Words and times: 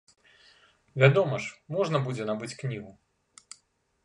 Вядома 1.03 1.35
ж, 1.47 1.53
можна 1.77 1.97
будзе 2.07 2.23
набыць 2.31 2.53
кнігу. 2.63 2.91